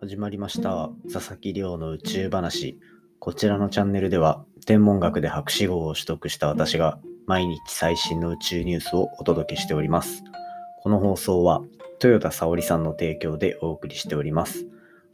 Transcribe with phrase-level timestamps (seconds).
[0.00, 0.88] 始まりました。
[1.12, 2.80] 佐々木亮の宇宙話。
[3.18, 10.24] こちらのチャンネルでは天文学で博士号を取得した私が毎日最新の宇宙ニュースをお届けしております。
[10.82, 11.60] この放送は
[12.02, 14.66] 豊田沙織さんの提供でお送りしております。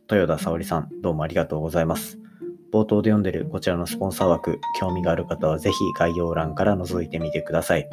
[0.08, 2.20] 豊田沙織さんどうもありがとうございます。
[2.72, 7.88] 冒頭で読んでるこちらのスポンサー枠興味がある方はぜひ概要欄から覗いてみてください。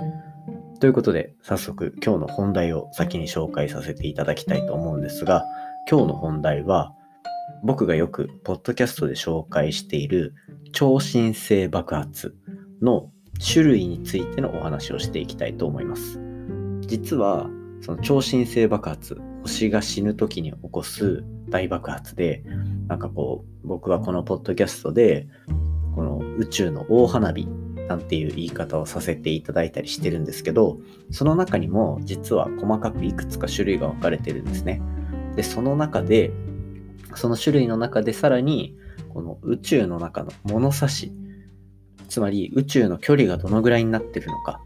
[0.80, 5.44] ということで早速今日の本題を先に紹介させていただきたいと思うんですが
[5.90, 6.94] 今日の本題は、
[7.62, 10.34] 僕がよくポッドキャストで紹介している
[10.72, 12.36] 超新星爆発
[12.82, 16.20] の種類についてのお話をしていきたいと思います。
[16.82, 17.50] 実は、
[17.82, 22.44] その超新星爆発、星が死ぬ時に起こす大爆発で、
[22.88, 25.28] なんかこう、僕はこのポッドキャストで、
[25.96, 27.46] この宇宙の大花火
[27.88, 30.80] なんていう言い方をさせていただいたりしてるんですけど、
[31.12, 34.82] その中にも実は細かくいくつか種類が分かれてるんですね。
[35.36, 36.32] で、その中で、
[37.16, 38.76] その種類の中でさらに、
[39.14, 41.12] この宇宙の中の物差し、
[42.10, 44.62] つまり宇宙の距離がどのぐらいになってるのか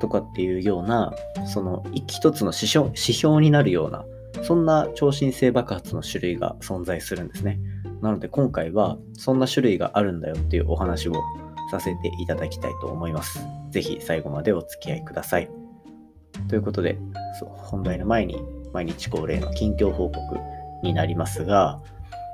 [0.00, 1.12] とかっていうような、
[1.46, 4.04] その一つの指標指標になるような、
[4.42, 7.58] そんな超新星爆発の種類が存在するんですね。
[8.00, 11.14] なので今回はそんな種類があるんだよっていうお話を
[11.70, 13.40] させていただきたいと思います。
[13.70, 15.50] ぜひ最後までお付き合いください。
[16.48, 16.98] ということで、
[17.38, 18.42] そう本題の前に
[18.72, 20.20] 毎日恒例の近況報告
[20.82, 21.80] になりますが、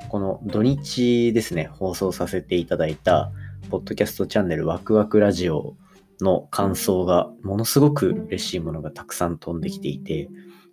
[0.08, 3.32] この土日ですね、放送させていただいた、
[3.70, 5.76] ポッドキャストチャンネルワクワクラジオ
[6.20, 10.28] の感想がものすごく嬉しいものがたくさん飛んできていて、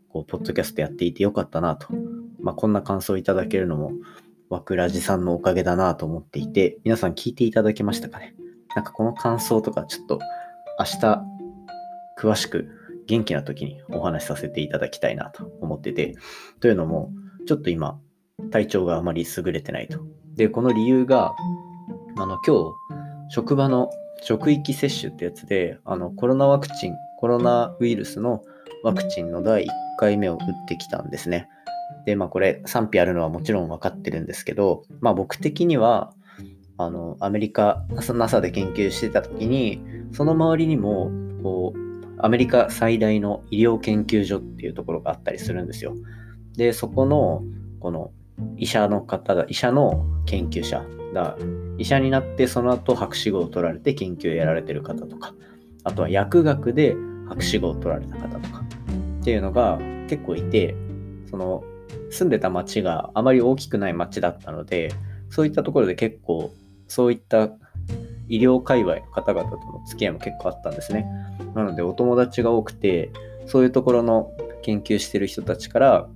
[0.09, 1.87] こう、ポッドキャストやっていてよかったなと。
[2.39, 3.93] まあ、こんな感想をいただけるのも、
[4.49, 8.35] ワクラジさんのおかげだなと思っていて、皆さん聞いていただけましたかね？
[8.75, 10.19] なんかこの感想とかちょっと
[10.77, 11.23] 明日
[12.19, 12.67] 詳しく
[13.07, 16.15] 元気な時にお話しさせていただきたいなと思ってて、
[16.59, 17.11] というのも、
[17.47, 17.99] ちょっと今、
[18.51, 19.99] 体調があまり優れてないと。
[20.35, 21.33] で、この理由が、
[22.17, 22.73] あの、今
[23.29, 23.89] 日、職場の
[24.21, 28.41] 職域接種ってやつで、あの、コロナワクチン、コロナウイルスの
[28.83, 29.67] ワクチンの第1
[29.97, 31.49] 回目を打ってきたんですね。
[32.05, 36.13] で、まあこれ賛否あるのはもちろん分かってるんですけど、まあ僕的には、
[36.77, 41.11] あの、アメリカ、NASA で研究してた時に、その周りにも、
[41.43, 41.92] こう、
[42.23, 45.93] アメリカ最大の医療研究所っていうところがあったりするんですよ。
[46.55, 47.43] で、そこの、
[47.81, 48.11] この
[48.55, 51.37] 医者の方が、医者の研究者が、
[51.77, 55.35] 医者になってその後博士号を取られて研究をやられてる方とか、
[55.83, 56.95] あとは薬学で
[57.27, 58.63] 博士号を取られた方とか
[59.21, 60.75] っていうのが結構いて、
[61.29, 61.61] その
[62.09, 64.93] 住んでた町があまり大きくない町だったので、
[65.29, 66.53] そういったところで結構
[66.87, 67.49] そういった
[68.29, 71.05] 医療界隈の方々との付き合いも結構あったんですね。
[71.55, 73.11] なのでお友達が多くて、
[73.45, 76.07] そういうところの研究してる人たちから、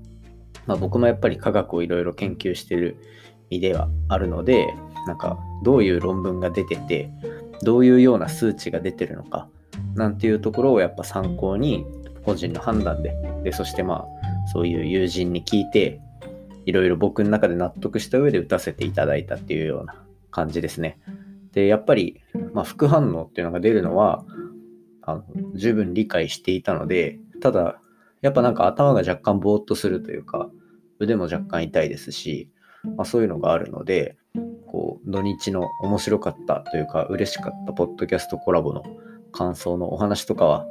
[0.65, 2.97] まあ、僕もやっぱり科学をいろいろ研究してる
[3.49, 4.73] 身ではあるので、
[5.05, 7.09] なんかどういう論文が出てて、
[7.63, 9.47] どういうような数値が出てるのか、
[9.95, 11.85] なんていうところをやっぱ参考に
[12.25, 15.99] 個人の判断で、で、そしてまあそういう友人に聞いて、
[16.65, 19.95] いろいろ僕の中で納得した上で打たせていただいたっていうような
[20.31, 20.99] 感じですね。
[21.51, 22.21] で、やっぱり、
[22.53, 24.23] まあ、副反応っていうのが出るのは、
[25.01, 25.23] あの
[25.55, 27.79] 十分理解していたので、ただ、
[28.21, 30.49] やっぱなんか頭が若干ぼーっとするというか、
[30.99, 32.49] 腕も若干痛いですし、
[32.83, 34.17] まあ、そういうのがあるので、
[34.67, 38.83] こう、土日の面白かったというか、嬉しかったポッドキャストコラボの
[39.31, 40.65] 感想のお話とかは、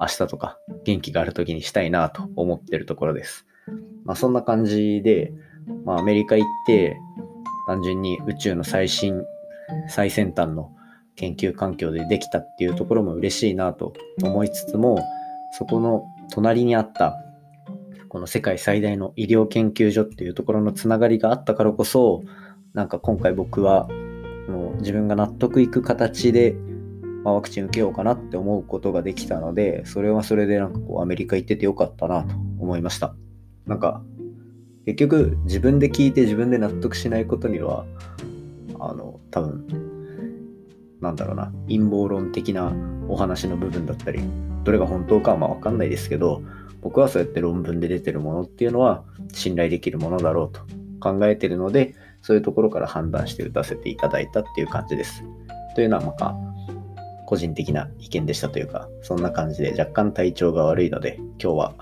[0.00, 3.46] 明日とか元気がある時にしたいなと思ってるところです。
[4.04, 5.32] まあ、そんな感じで、
[5.84, 6.96] まあ、アメリカ行って、
[7.66, 9.22] 単純に宇宙の最新
[9.88, 10.72] 最先端の
[11.16, 13.92] 研究環境でできたっていうところも嬉しいなと
[14.22, 14.98] 思いつつも、
[15.52, 17.16] そこの隣にあった
[18.08, 22.22] この世界最大の医療研究所っていうところのつながりがあったからこそ、
[22.74, 23.88] なんか今回僕は
[24.48, 26.56] もう自分が納得いく形で、
[27.22, 33.14] ま、ワクチン受けようかなって思うことができたので、それはそれでなんかこうアメリカ行っててよかったなと思いました。
[33.66, 34.02] なんか
[34.86, 37.84] 結局自分で聞いて自分で納得しないことには
[38.80, 39.66] あの、多分、
[41.00, 42.72] なんだろうな、陰謀論的な
[43.08, 44.20] お話の部分だったり、
[44.64, 46.42] どれが本当かはまあわかんないですけど、
[46.82, 50.60] 僕はそうやって論文で出てるものっていうのは信頼できるものだろうと
[51.00, 55.24] 考えてるので、そういうところから判断して打たせていただいたっていう感じです。
[55.74, 56.36] というのはまあ、
[57.26, 61.74] 個人的な意見でしたというか、そんな感じで若干体調が悪いので、今日は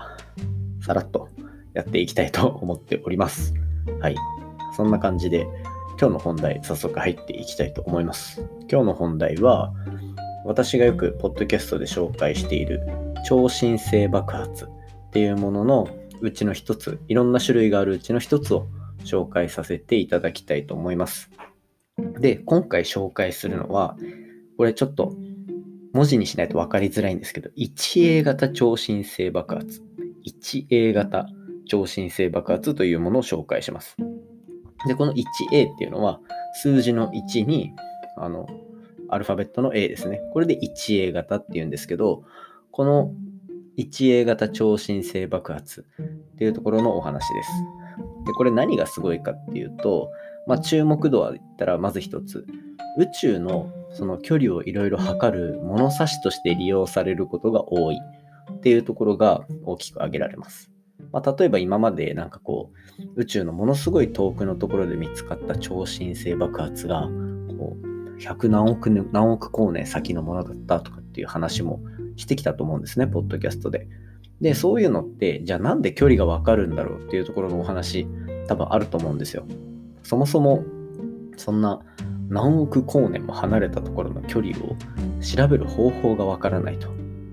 [0.81, 1.27] さらっと
[1.73, 3.53] やっていきたいと思っております。
[3.99, 4.15] はい。
[4.75, 5.47] そんな感じで、
[5.99, 8.41] 今日の本題、早速入っていきたいと思います。
[8.71, 9.73] 今日の本題は、
[10.45, 12.87] 私がよくポッドキャストで紹介している
[13.25, 14.67] 超新星爆発っ
[15.11, 15.89] ていうものの
[16.21, 18.69] うちの一つ、いろんな種類があるうちの一つを
[19.03, 21.31] 紹介させていただきたいと思います。
[22.17, 23.97] で、今回紹介するのは、
[24.57, 25.13] これちょっと
[25.91, 29.81] 文字にしないと分かりづらいんですけど、1A 型超新星爆発。
[30.25, 31.27] 1A 型
[31.65, 33.97] 超新星爆発というものを紹介します。
[34.87, 36.19] で、この 1A っていうのは、
[36.61, 37.73] 数字の1に、
[38.17, 38.47] あの、
[39.09, 40.21] アルファベットの A ですね。
[40.33, 42.23] これで 1A 型っていうんですけど、
[42.71, 43.11] この
[43.77, 47.49] 1A 型超新星爆発っていうところのお話です。
[48.25, 50.09] で、これ何がすごいかっていうと、
[50.47, 52.45] まあ、注目度は言ったらまず一つ、
[52.97, 57.97] 宇宙のその距離をいろいろ測る物差しとして利用されることが多い
[58.51, 60.71] っていうところが大きく挙げられます。
[61.11, 67.09] まあ、例えば今までなんかこう宇宙のものすごい遠くのところで見つかった超新星爆発が
[67.57, 71.81] こう100何億何億光年先のものだったとかっていう話も
[72.15, 73.87] してきたと思うんですね、ポッドキャストで。
[74.41, 78.07] で、そういうのって、じゃあなんで距離がわかるんだろうっていうところのお話、
[78.47, 79.45] 多分あると思うんですよ。
[80.03, 80.63] そもそも、
[81.37, 81.79] そんな
[82.29, 84.75] 何億光年も離れたところの距離を
[85.21, 86.89] 調べる方法がわからないと。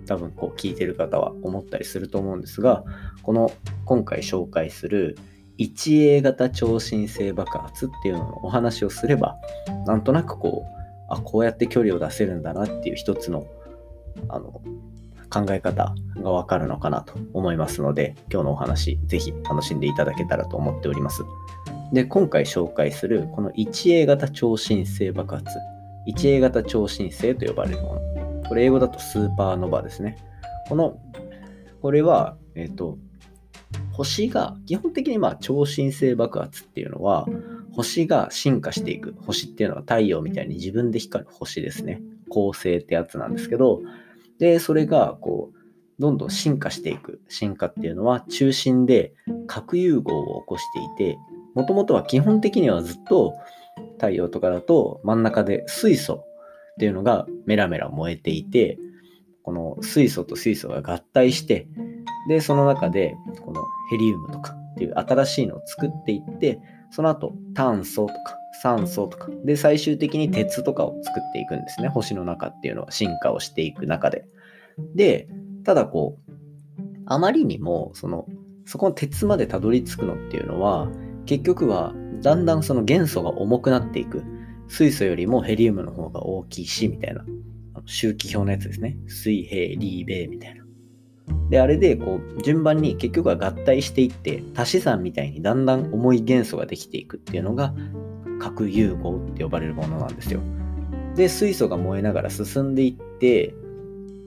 [0.07, 2.85] 多分こう聞いてる方は思ったりすると思うんですが、
[3.23, 3.51] この
[3.85, 5.17] 今回紹介する
[5.59, 9.37] 1A 型超新星爆発っていうののお話をすれば、
[9.87, 10.77] なんとなくこう、
[11.09, 13.47] あ、こうやって距離を出せるんだなっていう一つの
[14.29, 14.63] あの
[15.29, 21.23] 考え方がわかるのかなと思いますので、今日のお話、ぜひ楽しんでいただけたらと思っております。
[21.93, 25.47] で、今回紹介するこの 1A 型超新星爆発、
[26.09, 28.16] 1A 型超新星と呼ばれるもの。
[28.49, 30.17] これ英語だとスーパーノヴァですね。
[30.69, 30.99] この、
[31.81, 32.99] これは、えっ、ー、と、
[33.93, 37.27] 星が、基本的にまあ超新星爆発っていうのは、
[37.73, 39.15] 星が進化していく。
[39.27, 42.01] 星っていうのは太陽みたいに自分で光る星ですね。
[42.29, 43.83] 恒星ってやつなんですけど、
[44.39, 45.57] で、それが、こう、
[45.99, 47.21] どんどん進化していく。
[47.29, 49.15] 進化っていうのは中心で
[49.47, 51.19] 核融合を起こしていて、
[51.55, 53.35] もともとは基本的にはずっと
[53.95, 56.25] 太陽とかだと真ん中で水素
[56.77, 58.79] っていうのがメラメラ燃えていて、
[59.43, 61.69] この水素と水素が合体して、
[62.29, 66.59] で、その中でこのヘリウムとかっていう新しいのを作っていって、
[66.91, 71.89] その後炭素とか酸素とか、で、最終的に鉄とかを作っていくんですね。
[71.89, 74.27] 星の中っていうのは進化をしていく中で。
[74.95, 75.29] で、
[75.65, 76.33] ただこう、
[77.07, 78.27] あまりにも、その、
[78.65, 80.89] そこの鉄までたどり着くのっていうのは、
[81.27, 84.23] 結局は、だんだんその元素が重くなっていく。
[84.69, 87.25] 水素よりもヘリウムの方が大きいし、みたいな。
[87.85, 88.97] 周期表のやつですね。
[89.07, 90.65] 水平、リーベイみたいな。
[91.51, 97.75] で、あれで、こう、順番に結局は合体していって、足し算みたいにだんだん重い元素ができていくっていうのが、
[98.41, 100.41] 核融合って呼ばれるものなんですよ。
[101.15, 103.55] で、水素が燃えながら進んでいって、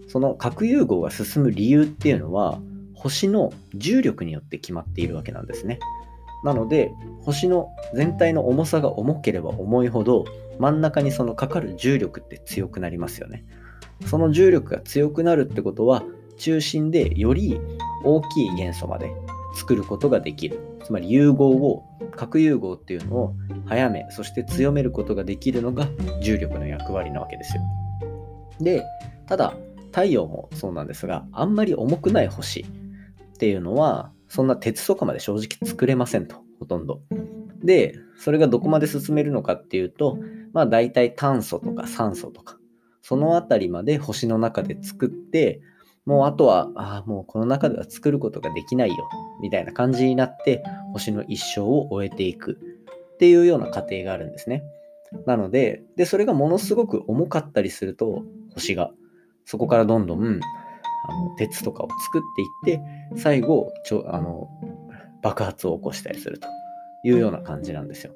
[0.07, 2.59] その核融合が進む理由っていうのは、
[2.93, 5.79] 星の重力によって決まっているわけなんですね。
[6.43, 10.25] なので、星の全体の重さが重ければ重いほど、
[10.59, 13.45] 真ん中にそのかかる重力って強くなりますよね。
[14.05, 16.03] その重力が強くなるってことは、
[16.37, 17.59] 中心でより
[18.03, 19.11] 大きい元素まで
[19.55, 20.59] 作ることができる。
[20.83, 21.83] つまり融合を、
[22.15, 25.87] 核融合っていうのを早め、そして強めることができるのが
[26.21, 27.63] 重力の役割なわけですよ。
[28.59, 28.85] で、
[29.27, 29.53] ただ、
[29.91, 37.01] 太陽もそうなんですが、あんまり重くない星っていうのは、そんな鉄とかまで正直作れませんと、ほとんど。
[37.63, 40.17] で、それがどこまで進めるのかっていうと、
[40.53, 42.57] まあ大体炭素とか酸素とか、
[43.01, 45.61] そのあたりまで星の中で作って、
[46.05, 49.09] もうあとは、ああ、もうこの中では作ることができないよ、
[49.41, 50.63] みたいな感じになって、
[50.93, 52.57] 星の一生を終えていく
[53.13, 54.63] っていうような過程があるんですね。
[55.25, 58.91] なので、で、それがものすごく重かったりすると、星が、
[59.45, 60.39] そこからどんどん、
[61.07, 62.21] あの鉄とかを作っ
[62.63, 64.49] ていって、最後、ちょあの
[65.21, 66.47] 爆発を起こしたりすると
[67.03, 68.13] いうような感じなんですよ。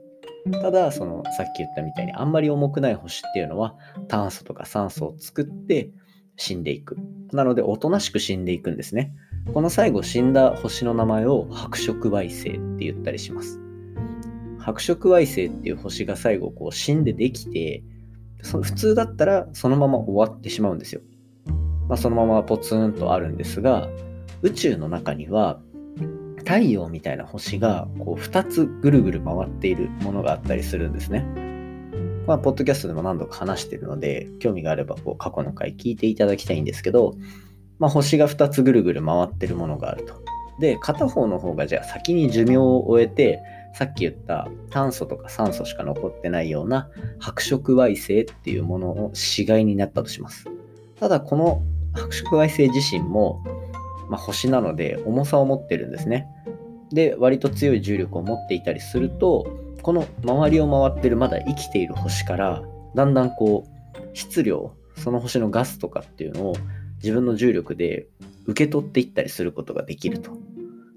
[0.52, 3.76] ただ、そのさっき言ったみたいにあんまり重くない星っていうのは
[4.08, 5.90] 炭素とか酸素を作って
[6.36, 6.98] 死んでいく。
[7.32, 9.14] なので、おとなしく死んでいくんですね。
[9.54, 13.60] この最後死んだ星の名前を白色矮星って言ったりします。
[14.60, 17.84] 白色矮星っていう星が最後こう死んでできて、
[18.42, 21.02] その普通だったらそのまま終わってしまうんですよ。
[21.94, 23.88] まあ、そのままポツンとあるんですが、
[24.42, 25.60] 宇宙の中には
[26.40, 31.22] 太陽みたいな星がこう2つぐるぐる回っているものがあったりするんですね。
[32.26, 37.14] まあ、ポッドキャストでも何度か話してるので、興味があればこう過去の回聞いていただきたいんですけど、
[37.78, 40.16] まあ、星が2つぐるぐる回ってるものがあると。
[40.60, 43.40] で、片方の方がじゃあ先に寿命を終えて、
[43.76, 50.48] さっき言った炭素とか酸素しか残ってないような白色矮星っていうものを死骸になったとします。
[51.00, 51.62] ただこの
[51.96, 53.44] 白色矮星自身も、
[54.10, 56.28] まあ、星なので重さを持ってるんですね。
[56.92, 59.48] で、割と強い重力を持っていたりすると、
[59.82, 62.64] この周りを回ってるまだ生きている星から、
[62.96, 66.56] だんだんこう、質量、その星のガスとかっていうのを
[66.98, 68.08] 自分の重力で
[68.46, 70.32] 受け取っていったりすることができると。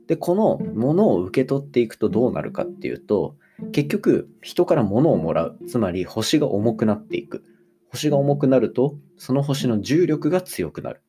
[0.06, 3.36] で、このものを受け取っていくとどうなるかっていうと、
[3.72, 5.58] 結局人から物をもらう。
[5.66, 7.42] つまり星が重くなっていく。
[7.90, 11.02] 星が重くなると、その星の重力が強くなる。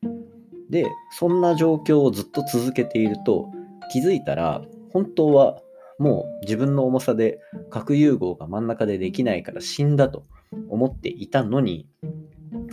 [0.70, 3.50] で、そんな状況をずっと続けていると、
[3.90, 5.60] 気づいたら、本当は
[5.98, 10.24] もう自分の重さで核融合が真ん中でできないから死んだと
[10.68, 11.88] 思っていたのに、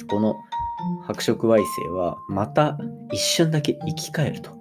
[0.09, 0.35] この
[1.07, 2.77] 白色矮星はまた
[3.11, 4.51] 一瞬だけ生き返ると。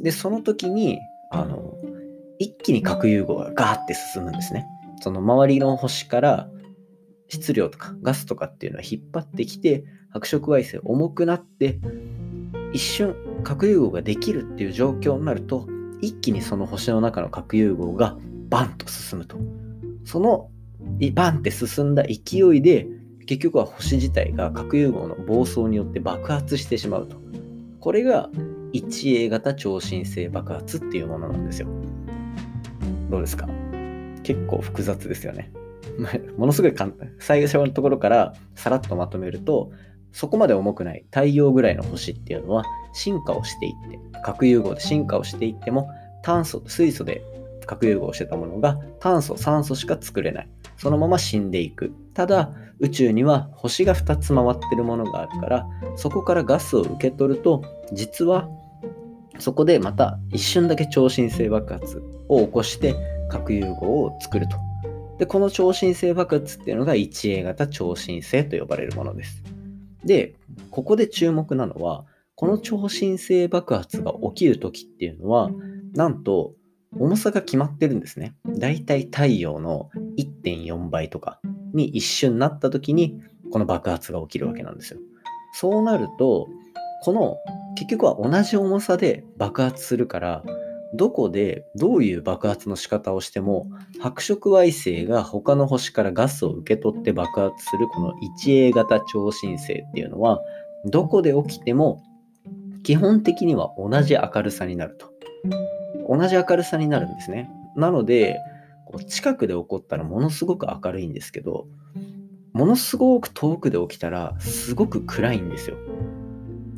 [0.00, 0.98] で、その時に、
[1.30, 1.74] あの、
[2.38, 4.66] 一気に核融合がガーって進むんですね。
[5.00, 6.48] その周りの星から
[7.28, 11.78] 質量とかガスとかっていうのは引っ張ってきて、白色矮星重くなって、
[12.72, 15.66] 一瞬核融合ができるっていう状況になると、
[16.00, 18.16] 一気にその星の中の核融合が
[18.48, 19.36] バンと進むと。
[20.04, 20.50] その
[21.14, 22.86] バンって進んだ勢いで、
[23.26, 27.16] 結局は星自体が核融合の暴走によって爆発してしまうと。
[27.80, 28.30] これが
[28.72, 31.68] 1A 型超新星爆発っていうものなんですよ。
[33.10, 33.46] どうですか？
[34.22, 35.52] 結構複雑ですよね。
[36.36, 37.10] ものすごい簡単。
[37.18, 39.70] 最初のところからさらっとまとめると、
[40.12, 45.90] そこまで重くない太陽ぐらいの星っていうのは進化をしていって、核融合で進化をしていっても、
[46.22, 47.22] 炭素、水素で
[47.66, 50.48] 核融合してたものが炭素、酸素しか作れない。
[50.76, 51.92] そのまま死んでいく。
[52.14, 57.62] ただ、宇宙には星が2つ回ってるものがあるから、そこからガスを受け取ると、
[57.92, 58.48] 実は
[59.38, 62.94] そこでまた一瞬だけ超新星爆発を起こして
[63.28, 64.56] 核融合を作ると。
[65.18, 69.42] で、この超新星爆発っていうのが 1A 型超新星と呼ばれるものです。
[70.04, 70.36] で、
[70.70, 75.50] ここで注目なのは、この超新星爆発が起きるときっていうのは、
[75.94, 76.54] なんと
[76.96, 78.36] 重さが決まってるんですね。
[78.46, 81.40] だいたい太陽の1.4倍とか
[81.74, 83.20] に一瞬なったときに、
[83.50, 85.00] この爆発が起きるわけなんですよ。
[85.52, 86.48] そうなると、
[87.02, 87.36] この
[87.76, 90.44] 結局は同じ重さで爆発するから、
[90.94, 100.40] どこでどういう爆発の仕方をしても白色矮星が他の星からガスを受け取って爆発するこの 1A 型超新星っていうのは
[100.86, 102.02] どこで起きても
[102.82, 105.12] 基本的には同じ明るさになると。
[106.08, 107.50] 同じ明るさになるんですね。
[107.76, 108.38] なので、
[109.06, 111.66] 近くで起こったらものすごく明るいんですけど、
[112.54, 115.76] ものすごく遠くで起きたらすごく暗いんですよ。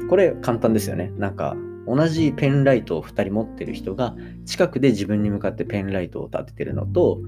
[0.09, 1.13] これ簡単ですよね。
[1.17, 1.57] なんか
[1.95, 4.15] 同じペンライトを2人持ってる人が
[4.47, 7.21] 近くで自分に向かってペンライトを立ててるのと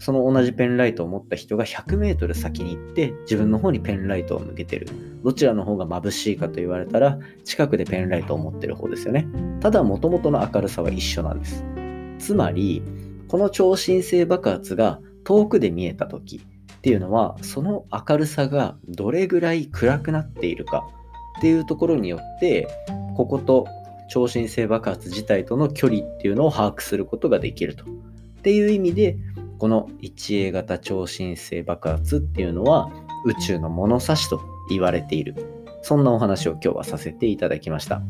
[0.00, 4.88] その同じペンライトを持った人が100メートル先に行って自分の方にペンライトを向けてる。
[5.22, 9.26] どちらの方が眩しいかと言われたら近くでペンライトを持ってる方ですよね。
[9.60, 11.62] ただ元々の明るさは一緒なんです。
[12.18, 12.82] つまり
[13.28, 20.88] この超新星爆発が遠くで見えた時っていうのはその明るさがどれぐらい暗くなっているか
[21.38, 22.68] っていうところによって
[23.16, 23.66] ここと
[24.10, 27.84] 超新星爆発自体との距離っていうのを把握することができると。
[27.84, 29.16] っていう意味で、
[29.58, 32.90] この 1A 型超新星爆発っていうのは
[33.24, 35.34] 宇宙の物差しと言われている。
[35.82, 38.02] そんなお話を今日はさせていただきました。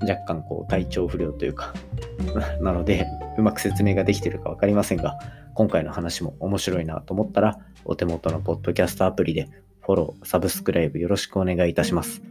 [0.00, 1.72] 若干こう体調不良というか
[2.60, 3.06] なので
[3.38, 5.18] うまく説明ができてるか分かりませんが、
[5.54, 9.48] 今回の話も面白いなと思ったら、お手元のポッドキャストアプリで
[9.82, 12.22] フォロー、サブスクライブよろしくお願いいたします。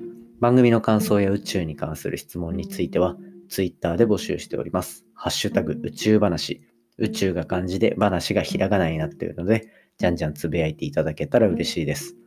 [0.44, 3.16] 番組の感想や宇宙に関する質問については、
[3.48, 5.06] Twitter で募集しております。
[5.14, 6.62] ハッシュタグ宇宙話。
[6.98, 12.18] 宇宙が漢字で話がひらがなになっているので、じゃんじゃんつぶやいていただけたら嬉しいです。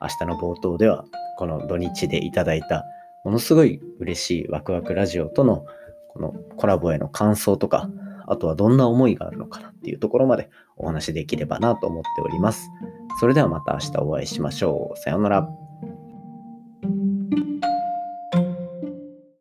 [0.00, 1.04] 明日の冒頭では、
[1.36, 2.84] この土日でいただいた、
[3.24, 5.66] ものすごい嬉しいワクワクラジオとの
[6.10, 7.90] このコラボへの感想とか、
[8.28, 12.70] あとはどんな思いがあるのかなっていうところまでお話しできればなと思っております。
[13.18, 14.96] それではまた明日お会いしましょう。
[14.96, 15.63] さようなら。